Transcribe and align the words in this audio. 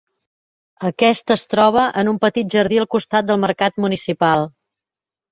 Aquest 0.87 1.33
es 1.35 1.43
troba 1.51 1.83
a 2.01 2.03
un 2.13 2.17
petit 2.23 2.49
jardí 2.55 2.79
al 2.83 2.87
costat 2.93 3.27
del 3.27 3.39
mercat 3.43 3.77
municipal. 3.85 4.47